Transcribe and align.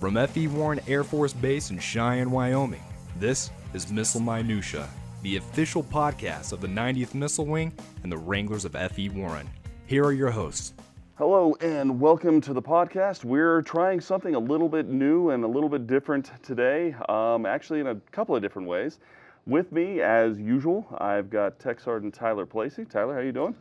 From 0.00 0.16
F.E. 0.16 0.46
Warren 0.46 0.78
Air 0.86 1.02
Force 1.02 1.32
Base 1.32 1.70
in 1.70 1.78
Cheyenne, 1.80 2.30
Wyoming, 2.30 2.84
this 3.18 3.50
is 3.74 3.90
Missile 3.90 4.20
Minutia, 4.20 4.88
the 5.22 5.38
official 5.38 5.82
podcast 5.82 6.52
of 6.52 6.60
the 6.60 6.68
90th 6.68 7.14
Missile 7.14 7.46
Wing 7.46 7.72
and 8.04 8.12
the 8.12 8.16
Wranglers 8.16 8.64
of 8.64 8.76
F.E. 8.76 9.08
Warren. 9.08 9.50
Here 9.86 10.04
are 10.04 10.12
your 10.12 10.30
hosts. 10.30 10.72
Hello 11.16 11.56
and 11.60 11.98
welcome 12.00 12.40
to 12.42 12.52
the 12.52 12.62
podcast. 12.62 13.24
We're 13.24 13.60
trying 13.62 14.00
something 14.00 14.36
a 14.36 14.38
little 14.38 14.68
bit 14.68 14.86
new 14.86 15.30
and 15.30 15.42
a 15.42 15.48
little 15.48 15.68
bit 15.68 15.88
different 15.88 16.30
today, 16.44 16.94
um, 17.08 17.44
actually 17.44 17.80
in 17.80 17.88
a 17.88 17.96
couple 18.12 18.36
of 18.36 18.40
different 18.40 18.68
ways. 18.68 19.00
With 19.46 19.72
me, 19.72 20.00
as 20.00 20.38
usual, 20.38 20.86
I've 20.98 21.28
got 21.28 21.58
Tech 21.58 21.80
Sergeant 21.80 22.14
Tyler 22.14 22.46
Placie. 22.46 22.88
Tyler, 22.88 23.14
how 23.14 23.20
you 23.20 23.32
doing? 23.32 23.56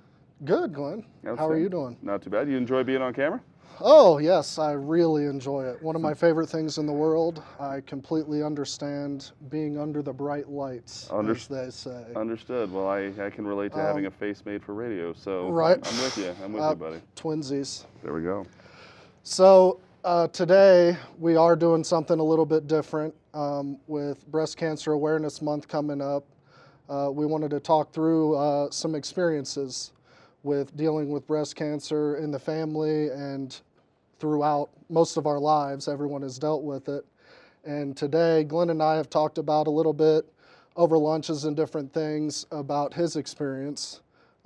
Good, 0.45 0.71
Glenn. 0.71 1.03
How 1.25 1.49
are 1.49 1.57
you 1.57 1.69
doing? 1.69 1.97
Not 2.03 2.21
too 2.21 2.29
bad. 2.29 2.47
You 2.47 2.57
enjoy 2.57 2.83
being 2.83 3.01
on 3.01 3.11
camera? 3.11 3.41
Oh, 3.79 4.17
yes, 4.17 4.57
I 4.57 4.71
really 4.71 5.25
enjoy 5.25 5.65
it. 5.65 5.81
One 5.83 5.95
of 5.95 6.01
my 6.01 6.13
favorite 6.13 6.47
things 6.49 6.79
in 6.79 6.87
the 6.87 6.93
world. 6.93 7.43
I 7.59 7.81
completely 7.81 8.41
understand 8.41 9.31
being 9.49 9.77
under 9.79 10.01
the 10.01 10.11
bright 10.13 10.49
lights, 10.49 11.07
Under- 11.11 11.33
as 11.33 11.47
they 11.47 11.69
say. 11.69 12.05
Understood. 12.15 12.71
Well, 12.73 12.87
I, 12.87 13.11
I 13.23 13.29
can 13.29 13.45
relate 13.45 13.71
to 13.73 13.79
having 13.79 14.07
a 14.07 14.11
face 14.11 14.43
made 14.45 14.63
for 14.63 14.73
radio, 14.73 15.13
so 15.13 15.47
Um, 15.49 15.53
right. 15.53 15.75
I'm 15.77 15.97
with 16.03 16.17
you. 16.17 16.33
I'm 16.43 16.53
with 16.53 16.63
Uh, 16.63 16.69
you, 16.71 16.75
buddy. 16.75 17.01
Twinsies. 17.15 17.85
There 18.03 18.13
we 18.13 18.23
go. 18.23 18.45
So, 19.21 19.79
uh, 20.03 20.27
today 20.29 20.97
we 21.19 21.35
are 21.35 21.55
doing 21.55 21.83
something 21.83 22.19
a 22.19 22.23
little 22.23 22.45
bit 22.45 22.65
different 22.67 23.13
um, 23.35 23.77
with 23.87 24.25
Breast 24.31 24.57
Cancer 24.57 24.93
Awareness 24.93 25.39
Month 25.41 25.67
coming 25.67 26.01
up. 26.01 26.23
Uh, 26.89 27.11
we 27.13 27.25
wanted 27.27 27.51
to 27.51 27.59
talk 27.59 27.91
through 27.91 28.35
uh, 28.37 28.71
some 28.71 28.95
experiences 28.95 29.91
with 30.47 30.75
dealing 30.77 31.09
with 31.09 31.27
breast 31.27 31.55
cancer 31.55 32.15
in 32.15 32.31
the 32.31 32.39
family 32.39 33.09
and 33.09 33.59
throughout 34.17 34.69
most 34.89 35.17
of 35.17 35.27
our 35.27 35.37
lives. 35.37 35.87
Everyone 35.87 36.21
has 36.21 36.39
dealt 36.39 36.63
with 36.63 36.87
it. 36.87 37.05
And 37.65 37.95
today, 37.95 38.45
Glenn 38.45 38.69
and 38.69 38.81
I 38.81 38.95
have 38.95 39.09
talked 39.09 39.37
about 39.37 39.67
a 39.67 39.69
little 39.69 39.93
bit 39.93 40.25
over 40.77 40.97
lunches 40.97 41.43
and 41.43 41.55
different 41.55 41.93
things 41.93 42.45
about 42.51 42.93
his 42.93 43.17
experience 43.17 43.99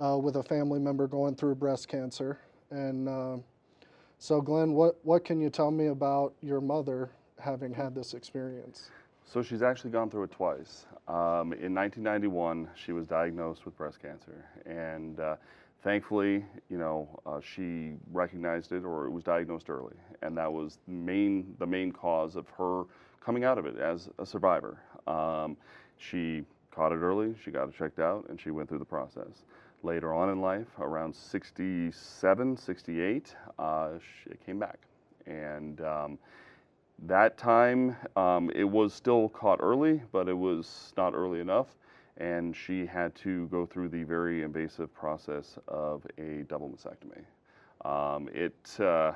uh, 0.04 0.18
with 0.18 0.38
a 0.38 0.44
family 0.44 0.80
member 0.80 1.06
going 1.06 1.36
through 1.36 1.56
breast 1.56 1.88
cancer. 1.88 2.40
And 2.72 3.08
uh, 3.08 3.38
so, 4.18 4.42
Glenn, 4.42 4.74
what, 4.74 4.98
what 5.04 5.24
can 5.24 5.40
you 5.40 5.50
tell 5.50 5.70
me 5.70 5.88
about 5.88 6.34
your 6.42 6.62
mother 6.62 7.12
having 7.40 7.74
had 7.74 7.94
this 7.94 8.16
experience? 8.16 8.90
So 9.26 9.44
she's 9.44 9.62
actually 9.62 9.92
gone 9.92 10.10
through 10.10 10.24
it 10.24 10.32
twice. 10.32 10.86
Um, 11.08 11.54
in 11.54 11.74
1991, 11.76 12.70
she 12.76 12.92
was 12.92 13.06
diagnosed 13.06 13.66
with 13.66 13.78
breast 13.78 14.02
cancer, 14.02 14.46
and 14.66 15.20
uh, 15.20 15.36
thankfully, 15.84 16.46
you 16.70 16.78
know, 16.78 17.20
uh, 17.26 17.40
she 17.42 17.94
recognized 18.12 18.72
it 18.72 18.86
or 18.86 19.06
it 19.06 19.12
was 19.12 19.24
diagnosed 19.24 19.70
early, 19.70 19.96
and 20.22 20.38
that 20.38 20.52
was 20.52 20.80
main 20.88 21.56
the 21.60 21.66
main 21.68 21.92
cause 21.92 22.36
of 22.36 22.48
her 22.50 22.84
coming 23.24 23.44
out 23.44 23.58
of 23.58 23.66
it 23.66 23.78
as 23.78 24.09
a 24.20 24.26
survivor. 24.26 24.80
Um, 25.08 25.58
she 25.98 26.44
caught 26.72 26.92
it 26.92 26.98
early, 26.98 27.36
she 27.44 27.52
got 27.52 27.70
it 27.70 27.76
checked 27.76 28.00
out, 28.00 28.26
and 28.30 28.40
she 28.40 28.52
went 28.52 28.70
through 28.70 28.80
the 28.80 28.86
process. 28.86 29.46
Later 29.84 30.14
on 30.14 30.30
in 30.30 30.42
life, 30.42 30.68
around 30.80 31.16
67, 31.16 32.58
68, 32.58 33.36
uh, 33.58 33.90
she 34.00 34.30
it 34.32 34.46
came 34.46 34.59
back, 34.59 34.80
and 35.26 35.82
um, 35.82 36.20
that 37.08 37.38
time 37.38 37.96
um, 38.16 38.52
it 38.54 38.64
was 38.64 38.94
still 38.94 39.30
caught 39.30 39.59
early, 39.62 40.02
but 40.12 40.30
it 40.30 40.38
was 40.38 40.94
not 40.98 41.14
early 41.16 41.40
enough, 41.40 41.76
and 42.17 42.56
she 42.56 42.86
had 42.86 43.16
to 43.16 43.48
go 43.48 43.66
through 43.66 43.90
the 43.90 44.04
very 44.04 44.44
invasive 44.44 44.94
process 44.94 45.58
of 45.67 46.06
a 46.18 46.44
double 46.48 46.70
mastectomy. 46.70 47.23
Um, 47.88 48.30
it 48.34 48.80
uh, 48.80 49.14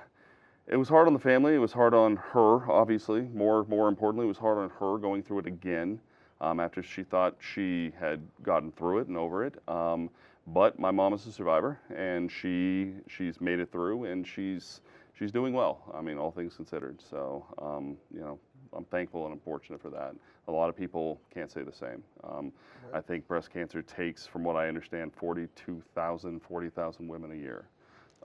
it 0.67 0.77
was 0.77 0.89
hard 0.89 1.07
on 1.07 1.13
the 1.13 1.19
family. 1.19 1.53
It 1.53 1.59
was 1.59 1.73
hard 1.73 1.93
on 1.93 2.15
her, 2.15 2.69
obviously. 2.71 3.21
More 3.33 3.65
more 3.65 3.87
importantly, 3.87 4.25
it 4.25 4.29
was 4.29 4.37
hard 4.37 4.57
on 4.57 4.69
her 4.79 4.97
going 4.97 5.23
through 5.23 5.39
it 5.39 5.45
again 5.45 5.99
um, 6.41 6.59
after 6.59 6.81
she 6.81 7.03
thought 7.03 7.35
she 7.39 7.91
had 7.99 8.21
gotten 8.43 8.71
through 8.71 8.99
it 8.99 9.07
and 9.07 9.17
over 9.17 9.45
it. 9.45 9.55
Um, 9.67 10.09
but 10.47 10.77
my 10.79 10.91
mom 10.91 11.13
is 11.13 11.25
a 11.25 11.31
survivor, 11.31 11.79
and 11.95 12.31
she 12.31 12.93
she's 13.07 13.41
made 13.41 13.59
it 13.59 13.71
through, 13.71 14.05
and 14.05 14.25
she's 14.25 14.81
she's 15.17 15.31
doing 15.31 15.53
well. 15.53 15.91
I 15.93 16.01
mean, 16.01 16.17
all 16.17 16.31
things 16.31 16.55
considered. 16.55 17.01
So, 17.01 17.45
um, 17.59 17.97
you 18.13 18.19
know, 18.21 18.39
I'm 18.75 18.85
thankful 18.85 19.25
and 19.25 19.33
I'm 19.33 19.39
fortunate 19.39 19.81
for 19.81 19.89
that. 19.89 20.15
A 20.47 20.51
lot 20.51 20.69
of 20.69 20.75
people 20.75 21.19
can't 21.33 21.51
say 21.51 21.63
the 21.63 21.73
same. 21.73 22.03
Um, 22.23 22.51
I 22.93 23.01
think 23.01 23.27
breast 23.27 23.51
cancer 23.51 23.81
takes, 23.81 24.27
from 24.27 24.43
what 24.43 24.55
I 24.55 24.67
understand, 24.67 25.13
42,000, 25.15 26.41
40,000 26.41 27.07
women 27.07 27.31
a 27.31 27.35
year. 27.35 27.65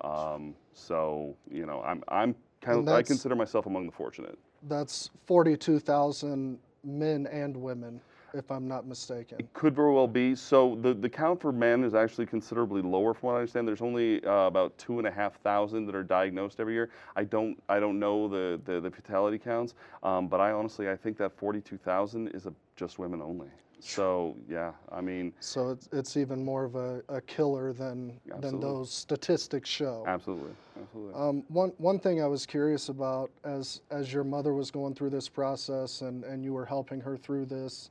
Um, 0.02 0.54
so, 0.72 1.34
you 1.50 1.66
know, 1.66 1.82
I'm, 1.82 2.02
I'm 2.08 2.34
kind 2.60 2.78
of, 2.78 2.88
I 2.88 3.02
consider 3.02 3.34
myself 3.34 3.66
among 3.66 3.86
the 3.86 3.92
fortunate. 3.92 4.38
That's 4.68 5.10
42,000 5.26 6.58
men 6.84 7.26
and 7.26 7.56
women, 7.56 8.00
if 8.34 8.50
I'm 8.50 8.68
not 8.68 8.86
mistaken. 8.86 9.38
It 9.38 9.52
could 9.52 9.74
very 9.74 9.92
well 9.92 10.08
be. 10.08 10.34
So 10.34 10.78
the, 10.80 10.94
the 10.94 11.08
count 11.08 11.40
for 11.40 11.52
men 11.52 11.84
is 11.84 11.94
actually 11.94 12.26
considerably 12.26 12.82
lower, 12.82 13.14
from 13.14 13.28
what 13.28 13.32
I 13.34 13.38
understand. 13.38 13.66
There's 13.66 13.82
only 13.82 14.24
uh, 14.24 14.46
about 14.46 14.76
two 14.78 14.98
and 14.98 15.06
a 15.06 15.10
half 15.10 15.40
thousand 15.40 15.86
that 15.86 15.94
are 15.94 16.02
diagnosed 16.02 16.60
every 16.60 16.74
year. 16.74 16.90
I 17.16 17.24
don't 17.24 17.60
I 17.68 17.80
don't 17.80 17.98
know 17.98 18.28
the 18.28 18.60
the, 18.64 18.80
the 18.80 18.90
fatality 18.90 19.38
counts, 19.38 19.74
um, 20.02 20.28
but 20.28 20.40
I 20.40 20.52
honestly 20.52 20.90
I 20.90 20.96
think 20.96 21.16
that 21.18 21.36
42,000 21.36 22.28
is 22.28 22.46
a, 22.46 22.52
just 22.76 22.98
women 22.98 23.22
only. 23.22 23.48
So 23.80 24.36
yeah, 24.48 24.72
I 24.92 25.00
mean 25.00 25.32
So 25.40 25.70
it's, 25.70 25.88
it's 25.92 26.16
even 26.16 26.44
more 26.44 26.64
of 26.64 26.74
a, 26.76 27.02
a 27.08 27.20
killer 27.22 27.72
than, 27.72 28.20
than 28.40 28.60
those 28.60 28.90
statistics 28.92 29.68
show. 29.68 30.04
absolutely, 30.06 30.52
absolutely. 30.80 31.14
Um, 31.14 31.44
one, 31.48 31.72
one 31.78 31.98
thing 31.98 32.22
I 32.22 32.26
was 32.26 32.44
curious 32.44 32.90
about 32.90 33.30
as, 33.44 33.80
as 33.90 34.12
your 34.12 34.24
mother 34.24 34.52
was 34.52 34.70
going 34.70 34.94
through 34.94 35.10
this 35.10 35.28
process 35.28 36.02
and, 36.02 36.24
and 36.24 36.44
you 36.44 36.52
were 36.52 36.66
helping 36.66 37.00
her 37.00 37.16
through 37.16 37.46
this, 37.46 37.90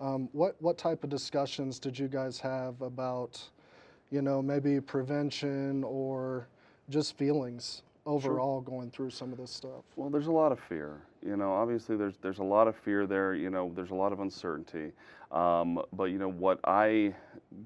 um, 0.00 0.28
what, 0.32 0.56
what 0.60 0.78
type 0.78 1.04
of 1.04 1.10
discussions 1.10 1.78
did 1.78 1.98
you 1.98 2.08
guys 2.08 2.40
have 2.40 2.80
about, 2.80 3.40
you 4.10 4.22
know, 4.22 4.40
maybe 4.40 4.80
prevention 4.80 5.84
or 5.84 6.48
just 6.88 7.16
feelings 7.16 7.82
overall 8.06 8.60
going 8.60 8.90
through 8.90 9.10
some 9.10 9.30
of 9.30 9.38
this 9.38 9.50
stuff? 9.50 9.84
Well, 9.96 10.08
there's 10.08 10.26
a 10.26 10.32
lot 10.32 10.52
of 10.52 10.58
fear. 10.58 11.02
You 11.24 11.36
know, 11.36 11.52
obviously 11.52 11.96
there's 11.96 12.16
there's 12.22 12.38
a 12.38 12.44
lot 12.44 12.66
of 12.66 12.74
fear 12.76 13.06
there. 13.06 13.34
You 13.34 13.50
know, 13.50 13.70
there's 13.74 13.90
a 13.90 13.94
lot 13.94 14.12
of 14.12 14.20
uncertainty. 14.20 14.92
Um, 15.30 15.82
but 15.92 16.04
you 16.04 16.18
know 16.18 16.30
what 16.30 16.58
I 16.64 17.14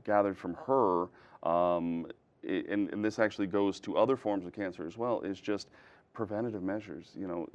gathered 0.04 0.36
from 0.36 0.54
her, 0.66 1.06
um, 1.48 2.06
and, 2.46 2.90
and 2.92 3.02
this 3.04 3.18
actually 3.18 3.46
goes 3.46 3.80
to 3.80 3.96
other 3.96 4.16
forms 4.16 4.44
of 4.44 4.52
cancer 4.52 4.86
as 4.86 4.98
well, 4.98 5.22
is 5.22 5.40
just 5.40 5.68
preventative 6.12 6.62
measures. 6.62 7.12
You 7.16 7.28
know. 7.28 7.48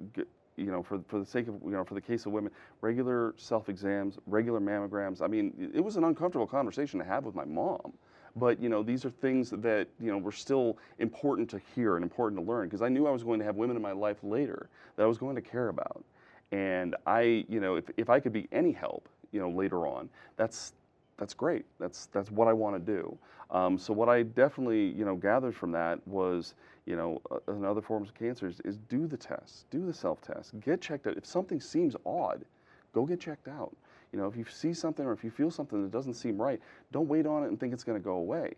You 0.59 0.71
know, 0.71 0.83
for, 0.83 0.99
for 1.07 1.19
the 1.19 1.25
sake 1.25 1.47
of, 1.47 1.55
you 1.63 1.71
know, 1.71 1.83
for 1.83 1.93
the 1.93 2.01
case 2.01 2.25
of 2.25 2.31
women, 2.31 2.51
regular 2.81 3.33
self 3.37 3.69
exams, 3.69 4.17
regular 4.27 4.59
mammograms. 4.59 5.21
I 5.21 5.27
mean, 5.27 5.53
it- 5.59 5.77
it 5.77 5.81
was 5.81 5.95
an 5.97 6.03
uncomfortable 6.03 6.47
conversation 6.47 6.99
to 6.99 7.05
have 7.05 7.25
with 7.25 7.35
my 7.35 7.45
mom. 7.45 7.93
But 8.35 8.59
you 8.61 8.69
know, 8.69 8.83
these 8.83 9.05
are 9.05 9.09
things 9.09 9.49
that 9.49 9.87
you 9.99 10.11
know 10.11 10.17
were 10.17 10.31
still 10.31 10.77
important 10.99 11.49
to 11.49 11.59
hear 11.75 11.95
and 11.95 12.03
important 12.03 12.39
to 12.41 12.47
learn 12.47 12.67
because 12.67 12.81
I 12.81 12.89
knew 12.89 13.07
I 13.07 13.11
was 13.11 13.23
going 13.23 13.39
to 13.39 13.45
have 13.45 13.55
women 13.55 13.75
in 13.75 13.81
my 13.81 13.91
life 13.91 14.17
later 14.23 14.69
that 14.95 15.03
I 15.03 15.07
was 15.07 15.17
going 15.17 15.35
to 15.35 15.41
care 15.41 15.69
about. 15.69 16.03
And 16.51 16.95
I, 17.05 17.45
you 17.47 17.59
know, 17.59 17.75
if, 17.75 17.85
if 17.97 18.09
I 18.09 18.19
could 18.19 18.33
be 18.33 18.47
any 18.51 18.71
help, 18.71 19.07
you 19.31 19.39
know, 19.39 19.49
later 19.49 19.85
on, 19.87 20.09
that's 20.35 20.73
that's 21.19 21.33
great. 21.33 21.65
That's 21.79 22.07
that's 22.07 22.31
what 22.31 22.47
I 22.47 22.53
want 22.53 22.75
to 22.83 22.91
do. 22.93 23.17
Um, 23.51 23.77
so 23.77 23.93
what 23.93 24.09
I 24.09 24.23
definitely, 24.23 24.87
you 24.91 25.05
know, 25.05 25.15
gathered 25.15 25.55
from 25.55 25.71
that 25.73 26.07
was, 26.07 26.55
you 26.85 26.95
know, 26.95 27.21
uh, 27.31 27.51
in 27.51 27.65
other 27.65 27.81
forms 27.81 28.09
of 28.09 28.15
cancers 28.15 28.61
is 28.63 28.77
do 28.77 29.07
the 29.07 29.17
test, 29.17 29.69
do 29.69 29.85
the 29.85 29.93
self-test, 29.93 30.59
get 30.59 30.81
checked 30.81 31.07
out. 31.07 31.17
If 31.17 31.25
something 31.25 31.59
seems 31.59 31.95
odd, 32.05 32.45
go 32.93 33.05
get 33.05 33.19
checked 33.19 33.47
out. 33.47 33.75
You 34.13 34.19
know, 34.19 34.27
if 34.27 34.35
you 34.35 34.45
see 34.49 34.73
something 34.73 35.05
or 35.05 35.13
if 35.13 35.23
you 35.23 35.29
feel 35.29 35.51
something 35.51 35.81
that 35.83 35.91
doesn't 35.91 36.15
seem 36.15 36.41
right, 36.41 36.59
don't 36.91 37.07
wait 37.07 37.25
on 37.25 37.43
it 37.43 37.47
and 37.47 37.59
think 37.59 37.73
it's 37.73 37.83
going 37.83 37.99
to 37.99 38.03
go 38.03 38.13
away. 38.13 38.53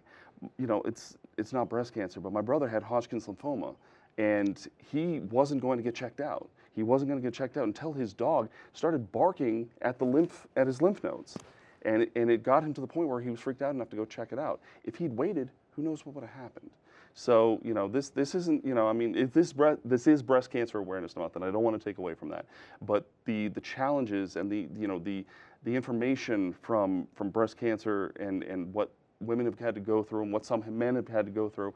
You 0.58 0.68
know, 0.68 0.82
it's 0.86 1.18
it's 1.38 1.54
not 1.54 1.70
breast 1.70 1.94
cancer, 1.94 2.20
but 2.20 2.32
my 2.32 2.42
brother 2.42 2.68
had 2.68 2.84
Hodgkin's 2.84 3.28
lymphoma, 3.28 3.76
and 4.18 4.68
he 4.92 5.20
wasn't 5.32 5.62
going 5.62 5.78
to 5.78 5.84
get 5.84 5.96
checked 5.96 6.22
out. 6.22 6.50
He 6.74 6.84
wasn't 6.84 7.10
going 7.10 7.22
to 7.22 7.26
get 7.26 7.34
checked 7.34 7.58
out 7.58 7.66
until 7.66 7.92
his 7.92 8.14
dog 8.14 8.50
started 8.74 9.12
barking 9.12 9.70
at 9.82 10.00
the 10.00 10.06
lymph 10.06 10.48
at 10.56 10.68
his 10.68 10.82
lymph 10.82 11.04
nodes, 11.04 11.38
and 11.84 12.04
it, 12.04 12.12
and 12.16 12.30
it 12.30 12.44
got 12.44 12.64
him 12.64 12.74
to 12.74 12.82
the 12.82 12.88
point 12.88 13.08
where 13.08 13.22
he 13.22 13.30
was 13.30 13.40
freaked 13.40 13.62
out 13.62 13.74
enough 13.74 13.90
to 13.90 13.96
go 13.96 14.06
check 14.06 14.32
it 14.32 14.40
out. 14.40 14.62
If 14.84 14.96
he'd 14.96 15.16
waited, 15.16 15.50
who 15.76 15.84
knows 15.84 16.06
what 16.06 16.16
would 16.16 16.24
have 16.24 16.42
happened. 16.42 16.70
So 17.14 17.60
you 17.64 17.74
know 17.74 17.88
this 17.88 18.10
this 18.10 18.36
isn't 18.36 18.66
you 18.66 18.74
know 18.74 18.88
I 18.88 18.94
mean 18.94 19.16
if 19.16 19.34
this 19.34 19.54
this 19.84 20.08
is 20.08 20.24
breast 20.24 20.50
cancer 20.50 20.78
awareness 20.78 21.16
month 21.16 21.36
and 21.36 21.44
I 21.44 21.52
don't 21.52 21.64
want 21.64 21.78
to 21.78 21.84
take 21.84 21.98
away 21.98 22.14
from 22.14 22.30
that, 22.30 22.46
but 22.82 23.06
the 23.26 23.50
the 23.50 23.62
challenges 23.62 24.38
and 24.38 24.50
the 24.50 24.68
you 24.80 24.88
know 24.88 25.00
the 25.00 25.26
the 25.64 25.76
information 25.76 26.54
from 26.62 27.08
from 27.14 27.30
breast 27.30 27.58
cancer 27.58 28.14
and 28.20 28.44
and 28.44 28.74
what 28.74 28.92
women 29.20 29.46
have 29.46 29.60
had 29.60 29.76
to 29.76 29.82
go 29.82 30.04
through 30.04 30.24
and 30.24 30.34
what 30.34 30.46
some 30.46 30.64
men 30.68 30.96
have 30.96 31.08
had 31.08 31.26
to 31.26 31.32
go 31.32 31.50
through. 31.50 31.74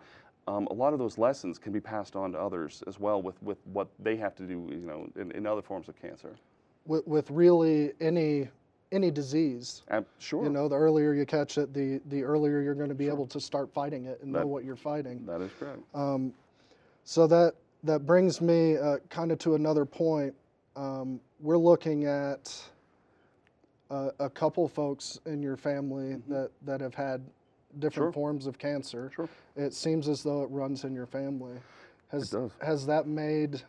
Um, 0.48 0.68
a 0.70 0.74
lot 0.74 0.94
of 0.94 1.00
those 1.00 1.18
lessons 1.18 1.58
can 1.58 1.72
be 1.72 1.80
passed 1.80 2.16
on 2.16 2.32
to 2.34 2.40
others 2.40 2.84
as 2.88 3.00
well 3.00 3.22
with, 3.22 3.42
with 3.42 3.58
what 3.66 3.88
they 4.00 4.16
have 4.18 4.36
to 4.36 4.44
do, 4.44 4.68
you 4.70 4.86
know, 4.86 5.10
in, 5.20 5.32
in 5.32 5.48
other 5.48 5.62
forms 5.62 5.90
of 5.90 6.00
cancer. 6.00 6.36
With, 6.86 7.06
with 7.08 7.32
really 7.32 7.94
any 8.00 8.50
any 8.96 9.12
disease. 9.12 9.84
Ab- 9.90 10.06
sure. 10.18 10.44
You 10.46 10.50
know, 10.50 10.68
the 10.68 10.76
earlier 10.76 11.14
you 11.14 11.26
catch 11.26 11.58
it, 11.58 11.74
the 11.74 12.02
the 12.10 12.24
earlier 12.24 12.62
you're 12.62 12.74
going 12.74 12.90
to 12.90 12.96
be 12.96 13.08
able 13.08 13.28
to 13.28 13.40
start 13.40 13.72
fighting 13.74 14.06
it 14.06 14.20
and 14.24 14.32
know 14.32 14.48
what 14.48 14.64
you're 14.64 14.76
fighting. 14.78 15.26
that 15.26 15.42
is 15.42 15.52
correct. 15.60 15.80
Um, 15.94 16.34
so 17.04 17.28
that 17.28 17.54
that 17.84 18.06
brings 18.06 18.42
me 18.42 18.78
uh, 18.78 18.98
kind 19.10 19.32
of 19.32 19.38
to 19.40 19.56
another 19.56 19.86
point. 19.86 20.34
um, 20.76 21.20
we're 21.42 21.58
looking 21.58 22.06
at 22.06 22.52
a, 23.92 24.10
a 24.20 24.30
couple 24.30 24.68
folks 24.68 25.20
in 25.26 25.44
your 25.44 25.58
family 25.58 26.16
that, 26.30 26.50
that 26.66 26.80
have 26.82 26.96
had 26.96 27.22
different 27.80 28.08
Sure. 28.08 28.12
forms 28.14 28.48
of 28.48 28.58
cancer. 28.58 29.12
Sure. 29.16 29.30
It 29.58 29.74
seems 29.74 30.08
as 30.08 30.24
though 30.24 30.42
it 30.44 30.50
runs 30.50 30.86
in 30.86 30.94
your 30.96 31.06
family. 31.06 31.58
Has, 32.12 32.30
does. 32.30 32.52
Has 32.62 32.86
that 32.88 33.06
made 33.08 33.62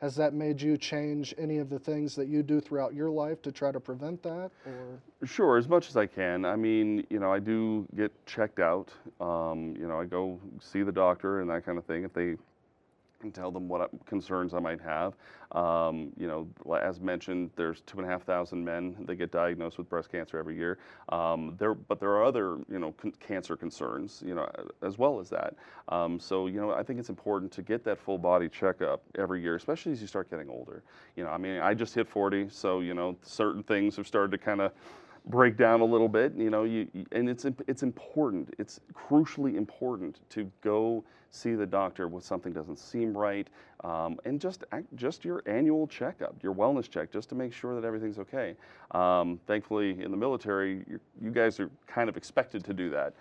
has 0.00 0.16
that 0.16 0.32
made 0.32 0.60
you 0.60 0.78
change 0.78 1.34
any 1.36 1.58
of 1.58 1.68
the 1.68 1.78
things 1.78 2.14
that 2.16 2.26
you 2.26 2.42
do 2.42 2.60
throughout 2.60 2.94
your 2.94 3.10
life 3.10 3.42
to 3.42 3.52
try 3.52 3.70
to 3.70 3.80
prevent 3.80 4.22
that? 4.22 4.50
Or 4.66 5.26
Sure, 5.26 5.58
as 5.58 5.68
much 5.68 5.88
as 5.88 5.96
I 5.96 6.06
can. 6.06 6.46
I 6.46 6.56
mean, 6.56 7.06
you 7.10 7.18
know, 7.18 7.30
I 7.30 7.38
do 7.38 7.86
get 7.94 8.10
checked 8.24 8.60
out. 8.60 8.90
Um, 9.20 9.74
you 9.78 9.86
know, 9.86 10.00
I 10.00 10.06
go 10.06 10.40
see 10.60 10.82
the 10.82 10.92
doctor 10.92 11.40
and 11.40 11.50
that 11.50 11.66
kind 11.66 11.76
of 11.76 11.84
thing 11.84 12.04
if 12.04 12.14
they 12.14 12.36
and 13.22 13.34
tell 13.34 13.50
them 13.50 13.68
what 13.68 13.90
concerns 14.06 14.54
I 14.54 14.60
might 14.60 14.80
have. 14.80 15.14
Um, 15.52 16.12
you 16.16 16.28
know, 16.28 16.48
as 16.80 17.00
mentioned, 17.00 17.50
there's 17.56 17.80
two 17.82 17.98
and 17.98 18.06
a 18.06 18.10
half 18.10 18.22
thousand 18.22 18.64
men 18.64 18.96
that 19.06 19.16
get 19.16 19.32
diagnosed 19.32 19.78
with 19.78 19.88
breast 19.88 20.10
cancer 20.10 20.38
every 20.38 20.56
year. 20.56 20.78
Um, 21.08 21.56
there, 21.58 21.74
but 21.74 21.98
there 21.98 22.10
are 22.10 22.24
other, 22.24 22.58
you 22.70 22.78
know, 22.78 22.92
con- 22.92 23.12
cancer 23.20 23.56
concerns, 23.56 24.22
you 24.24 24.34
know, 24.34 24.48
as 24.82 24.96
well 24.96 25.18
as 25.18 25.28
that. 25.30 25.54
Um, 25.88 26.20
so, 26.20 26.46
you 26.46 26.60
know, 26.60 26.72
I 26.72 26.82
think 26.82 27.00
it's 27.00 27.08
important 27.08 27.50
to 27.52 27.62
get 27.62 27.84
that 27.84 27.98
full 27.98 28.18
body 28.18 28.48
checkup 28.48 29.02
every 29.18 29.42
year, 29.42 29.56
especially 29.56 29.92
as 29.92 30.00
you 30.00 30.06
start 30.06 30.30
getting 30.30 30.48
older. 30.48 30.82
You 31.16 31.24
know, 31.24 31.30
I 31.30 31.38
mean, 31.38 31.60
I 31.60 31.74
just 31.74 31.94
hit 31.94 32.08
40, 32.08 32.48
so 32.50 32.80
you 32.80 32.94
know, 32.94 33.16
certain 33.22 33.62
things 33.62 33.96
have 33.96 34.06
started 34.06 34.30
to 34.30 34.38
kind 34.38 34.60
of 34.60 34.72
break 35.26 35.56
down 35.56 35.80
a 35.80 35.84
little 35.84 36.08
bit. 36.08 36.34
You 36.34 36.50
know, 36.50 36.64
you, 36.64 36.88
and 37.12 37.28
it's 37.28 37.46
it's 37.66 37.82
important. 37.82 38.54
It's 38.58 38.80
crucially 38.94 39.56
important 39.56 40.20
to 40.30 40.50
go 40.62 41.04
see 41.30 41.54
the 41.54 41.66
doctor 41.66 42.08
when 42.08 42.20
something 42.20 42.52
doesn't 42.52 42.78
seem 42.78 43.16
right, 43.16 43.48
um, 43.84 44.18
and 44.24 44.40
just 44.40 44.64
act, 44.72 44.86
just 44.96 45.24
your 45.24 45.42
annual 45.46 45.86
checkup, 45.86 46.34
your 46.42 46.52
wellness 46.54 46.90
check, 46.90 47.12
just 47.12 47.28
to 47.28 47.34
make 47.34 47.52
sure 47.52 47.80
that 47.80 47.86
everything's 47.86 48.18
okay. 48.18 48.56
Um, 48.90 49.38
thankfully, 49.46 50.02
in 50.02 50.10
the 50.10 50.16
military, 50.16 50.84
you 51.20 51.30
guys 51.30 51.60
are 51.60 51.70
kind 51.86 52.08
of 52.08 52.16
expected 52.16 52.64
to 52.64 52.74
do 52.74 52.90
that. 52.90 53.14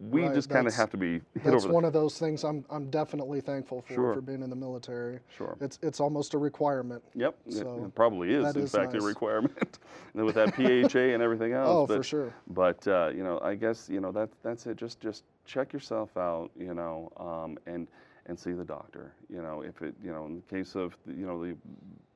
We 0.00 0.22
Right, 0.22 0.34
just 0.34 0.50
kind 0.50 0.66
of 0.66 0.74
have 0.74 0.90
to 0.90 0.96
be 0.96 1.14
hit 1.34 1.44
that's 1.44 1.64
the 1.64 1.70
one 1.72 1.84
of 1.84 1.92
those 1.92 2.18
things 2.18 2.44
I'm 2.44 2.64
I'm 2.70 2.90
definitely 2.90 3.40
thankful 3.40 3.82
for 3.82 3.94
Sure. 3.94 4.14
for 4.14 4.20
being 4.20 4.42
in 4.42 4.50
the 4.50 4.56
military. 4.56 5.20
Sure. 5.28 5.56
It's 5.60 5.78
it's 5.82 6.00
almost 6.00 6.34
a 6.34 6.38
requirement. 6.38 7.02
Yep, 7.14 7.36
it- 7.46 7.52
So, 7.54 7.84
it 7.84 7.94
probably 7.94 8.32
is, 8.34 8.54
in 8.56 8.62
is 8.62 8.72
fact, 8.72 8.94
a 8.94 9.00
requirement 9.00 9.78
and 10.14 10.24
with 10.24 10.34
that 10.34 10.54
PHA 10.54 11.14
and 11.14 11.22
everything 11.22 11.52
else. 11.52 11.68
Oh, 11.68 11.86
but, 11.86 11.98
for 11.98 12.02
sure. 12.02 12.34
But 12.48 12.86
uh, 12.88 13.10
you 13.14 13.22
know, 13.22 13.40
I 13.42 13.54
guess 13.54 13.88
you 13.88 14.00
know 14.00 14.12
that 14.12 14.28
that's 14.42 14.66
it. 14.66 14.76
Just 14.76 15.00
just 15.00 15.24
check 15.44 15.72
yourself 15.72 16.16
out, 16.16 16.50
you 16.58 16.74
know, 16.74 17.12
um, 17.18 17.58
and 17.66 17.86
and 18.26 18.38
see 18.38 18.52
the 18.52 18.64
doctor. 18.64 19.12
You 19.28 19.42
know, 19.42 19.62
if 19.62 19.82
it 19.82 19.94
you 20.02 20.12
know 20.12 20.26
in 20.26 20.36
the 20.36 20.42
case 20.56 20.74
of 20.74 20.96
the, 21.06 21.14
you 21.14 21.26
know 21.26 21.42
the 21.44 21.56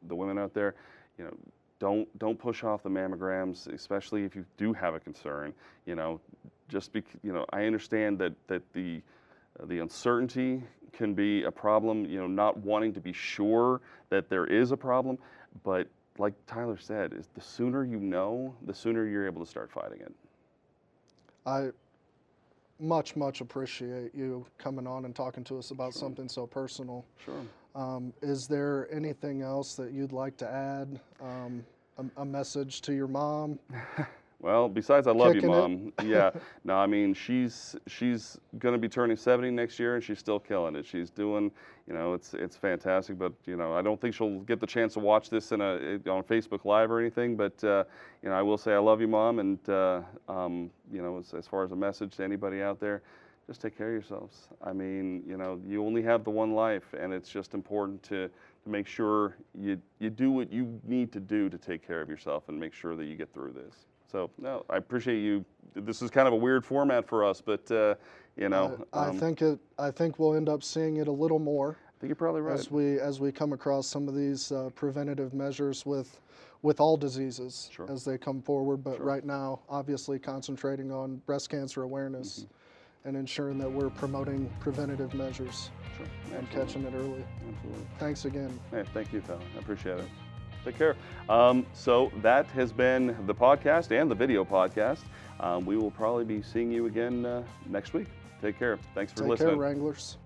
the 0.08 0.14
women 0.14 0.38
out 0.38 0.54
there, 0.54 0.74
you 1.18 1.24
know. 1.24 1.34
Don't 1.80 2.06
don't 2.18 2.38
push 2.38 2.62
off 2.62 2.82
the 2.82 2.88
mammograms, 2.88 3.66
especially 3.72 4.24
if 4.24 4.36
you 4.36 4.44
do 4.56 4.72
have 4.72 4.94
a 4.94 5.00
concern. 5.00 5.52
You 5.86 5.96
know, 5.96 6.20
just 6.68 6.92
be 6.92 7.02
you 7.22 7.32
know 7.32 7.44
I 7.52 7.64
understand 7.64 8.18
that 8.18 8.34
that 8.46 8.62
the 8.72 9.02
the 9.64 9.80
uncertainty 9.80 10.62
can 10.92 11.14
be 11.14 11.44
a 11.44 11.50
problem, 11.50 12.04
you 12.04 12.18
know, 12.18 12.26
not 12.26 12.56
wanting 12.58 12.92
to 12.92 13.00
be 13.00 13.12
sure 13.12 13.80
that 14.10 14.28
there 14.28 14.46
is 14.46 14.72
a 14.72 14.76
problem. 14.76 15.18
But 15.64 15.88
like 16.18 16.34
Tyler 16.46 16.76
said, 16.78 17.12
is 17.12 17.28
the 17.34 17.40
sooner 17.40 17.84
you 17.84 17.98
know, 17.98 18.54
the 18.66 18.74
sooner 18.74 19.06
you're 19.06 19.26
able 19.26 19.44
to 19.44 19.50
start 19.50 19.70
fighting 19.70 20.00
it. 20.00 20.12
I 21.46 21.70
much 22.80 23.16
much 23.16 23.40
appreciate 23.40 24.14
you 24.14 24.46
coming 24.58 24.86
on 24.86 25.04
and 25.04 25.14
talking 25.14 25.44
to 25.44 25.58
us 25.58 25.70
about 25.70 25.94
something 25.94 26.28
so 26.28 26.46
personal. 26.46 27.04
Sure. 27.24 27.42
Um, 27.74 28.12
is 28.22 28.46
there 28.46 28.88
anything 28.92 29.42
else 29.42 29.74
that 29.74 29.92
you'd 29.92 30.12
like 30.12 30.36
to 30.38 30.50
add? 30.50 31.00
Um, 31.20 31.64
a, 31.98 32.22
a 32.22 32.24
message 32.24 32.80
to 32.82 32.92
your 32.92 33.08
mom? 33.08 33.58
Well, 34.42 34.68
besides 34.70 35.06
I 35.06 35.12
love 35.12 35.34
you, 35.34 35.42
Kicking 35.42 35.54
it. 35.54 35.58
mom. 35.58 35.92
yeah. 36.04 36.30
No, 36.64 36.76
I 36.76 36.86
mean 36.86 37.12
she's 37.12 37.76
she's 37.86 38.38
going 38.58 38.72
to 38.72 38.78
be 38.78 38.88
turning 38.88 39.16
70 39.16 39.50
next 39.50 39.78
year, 39.78 39.96
and 39.96 40.02
she's 40.02 40.18
still 40.18 40.38
killing 40.40 40.76
it. 40.76 40.86
She's 40.86 41.10
doing, 41.10 41.50
you 41.86 41.92
know, 41.92 42.14
it's 42.14 42.32
it's 42.32 42.56
fantastic. 42.56 43.18
But 43.18 43.34
you 43.44 43.56
know, 43.56 43.74
I 43.74 43.82
don't 43.82 44.00
think 44.00 44.14
she'll 44.14 44.40
get 44.40 44.58
the 44.58 44.66
chance 44.66 44.94
to 44.94 45.00
watch 45.00 45.28
this 45.28 45.52
in 45.52 45.60
a 45.60 46.00
on 46.10 46.22
Facebook 46.22 46.64
Live 46.64 46.90
or 46.90 47.00
anything. 47.00 47.36
But 47.36 47.62
uh, 47.62 47.84
you 48.22 48.30
know, 48.30 48.34
I 48.34 48.40
will 48.40 48.56
say 48.56 48.72
I 48.72 48.78
love 48.78 49.00
you, 49.02 49.08
mom, 49.08 49.40
and 49.40 49.68
uh, 49.68 50.00
um, 50.28 50.70
you 50.90 51.02
know, 51.02 51.18
as, 51.18 51.34
as 51.34 51.46
far 51.46 51.62
as 51.62 51.72
a 51.72 51.76
message 51.76 52.16
to 52.16 52.24
anybody 52.24 52.62
out 52.62 52.80
there, 52.80 53.02
just 53.46 53.60
take 53.60 53.76
care 53.76 53.88
of 53.88 53.92
yourselves. 53.92 54.48
I 54.64 54.72
mean, 54.72 55.22
you 55.26 55.36
know, 55.36 55.60
you 55.66 55.84
only 55.84 56.02
have 56.02 56.24
the 56.24 56.30
one 56.30 56.54
life, 56.54 56.94
and 56.98 57.12
it's 57.12 57.28
just 57.28 57.52
important 57.52 58.02
to, 58.04 58.28
to 58.28 58.70
make 58.70 58.86
sure 58.86 59.36
you 59.54 59.78
you 59.98 60.08
do 60.08 60.30
what 60.30 60.50
you 60.50 60.80
need 60.86 61.12
to 61.12 61.20
do 61.20 61.50
to 61.50 61.58
take 61.58 61.86
care 61.86 62.00
of 62.00 62.08
yourself 62.08 62.48
and 62.48 62.58
make 62.58 62.72
sure 62.72 62.96
that 62.96 63.04
you 63.04 63.16
get 63.16 63.34
through 63.34 63.52
this. 63.52 63.74
So, 64.10 64.30
no, 64.38 64.64
I 64.68 64.76
appreciate 64.76 65.20
you. 65.20 65.44
This 65.74 66.02
is 66.02 66.10
kind 66.10 66.26
of 66.26 66.34
a 66.34 66.36
weird 66.36 66.66
format 66.66 67.06
for 67.06 67.24
us, 67.24 67.40
but 67.40 67.70
uh, 67.70 67.94
you 68.36 68.48
know, 68.48 68.84
I, 68.92 68.98
I 68.98 69.08
um, 69.08 69.18
think 69.18 69.40
it. 69.40 69.58
I 69.78 69.90
think 69.90 70.18
we'll 70.18 70.34
end 70.34 70.48
up 70.48 70.64
seeing 70.64 70.96
it 70.96 71.06
a 71.06 71.12
little 71.12 71.38
more 71.38 71.76
I 71.78 72.00
think 72.00 72.08
you're 72.08 72.16
probably 72.16 72.40
right. 72.40 72.58
as 72.58 72.70
we 72.70 72.98
as 72.98 73.20
we 73.20 73.30
come 73.30 73.52
across 73.52 73.86
some 73.86 74.08
of 74.08 74.16
these 74.16 74.50
uh, 74.50 74.70
preventative 74.74 75.32
measures 75.32 75.86
with 75.86 76.20
with 76.62 76.80
all 76.80 76.96
diseases 76.96 77.70
Sure. 77.72 77.90
as 77.90 78.04
they 78.04 78.18
come 78.18 78.42
forward. 78.42 78.78
But 78.78 78.96
Sure. 78.96 79.06
right 79.06 79.24
now, 79.24 79.60
obviously 79.68 80.18
concentrating 80.18 80.90
on 80.90 81.16
breast 81.26 81.48
cancer 81.48 81.82
awareness 81.82 82.40
Mm-hmm. 82.40 83.08
and 83.08 83.16
ensuring 83.16 83.58
that 83.58 83.70
we're 83.70 83.90
promoting 83.90 84.50
preventative 84.60 85.14
measures 85.14 85.70
Sure. 85.96 86.06
and 86.36 86.50
catching 86.50 86.82
it 86.84 86.94
early. 86.94 87.24
Absolutely. 87.48 87.86
Thanks 87.98 88.24
again. 88.24 88.58
Hey, 88.72 88.84
thank 88.92 89.12
you, 89.12 89.20
Tyler. 89.20 89.40
I 89.56 89.58
appreciate 89.60 89.98
it. 89.98 90.08
Take 90.64 90.76
care. 90.78 90.96
Um, 91.28 91.66
so 91.72 92.10
that 92.22 92.46
has 92.48 92.72
been 92.72 93.16
the 93.26 93.34
podcast 93.34 93.90
and 93.98 94.10
the 94.10 94.14
video 94.14 94.44
podcast. 94.44 95.00
Um, 95.40 95.64
we 95.64 95.76
will 95.76 95.90
probably 95.90 96.24
be 96.24 96.42
seeing 96.42 96.70
you 96.70 96.86
again 96.86 97.24
uh, 97.24 97.42
next 97.66 97.94
week. 97.94 98.08
Take 98.42 98.58
care. 98.58 98.78
Thanks 98.94 99.12
for 99.12 99.20
Take 99.20 99.28
listening. 99.30 99.48
care, 99.50 99.58
Wranglers. 99.58 100.16